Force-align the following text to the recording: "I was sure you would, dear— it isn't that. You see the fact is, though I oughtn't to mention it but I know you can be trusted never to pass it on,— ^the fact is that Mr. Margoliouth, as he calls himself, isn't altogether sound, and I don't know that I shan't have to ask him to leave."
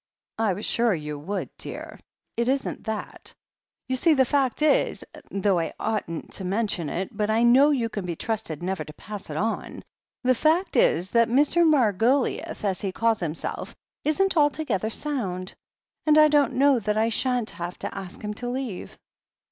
"I 0.39 0.53
was 0.53 0.65
sure 0.65 0.95
you 0.95 1.19
would, 1.19 1.55
dear— 1.59 1.99
it 2.35 2.47
isn't 2.47 2.85
that. 2.85 3.35
You 3.87 3.95
see 3.95 4.15
the 4.15 4.25
fact 4.25 4.63
is, 4.63 5.03
though 5.29 5.59
I 5.59 5.73
oughtn't 5.79 6.33
to 6.33 6.43
mention 6.43 6.89
it 6.89 7.15
but 7.15 7.29
I 7.29 7.43
know 7.43 7.69
you 7.69 7.87
can 7.87 8.03
be 8.03 8.15
trusted 8.15 8.63
never 8.63 8.83
to 8.83 8.93
pass 8.95 9.29
it 9.29 9.37
on,— 9.37 9.83
^the 10.25 10.35
fact 10.35 10.75
is 10.75 11.11
that 11.11 11.29
Mr. 11.29 11.63
Margoliouth, 11.63 12.63
as 12.63 12.81
he 12.81 12.91
calls 12.91 13.19
himself, 13.19 13.75
isn't 14.03 14.35
altogether 14.35 14.89
sound, 14.89 15.53
and 16.07 16.17
I 16.17 16.29
don't 16.29 16.53
know 16.53 16.79
that 16.79 16.97
I 16.97 17.09
shan't 17.09 17.51
have 17.51 17.77
to 17.77 17.95
ask 17.95 18.23
him 18.23 18.33
to 18.33 18.49
leave." 18.49 18.97